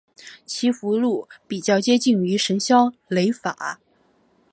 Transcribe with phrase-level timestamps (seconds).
[0.47, 3.79] 其符箓比较接近于神霄雷法。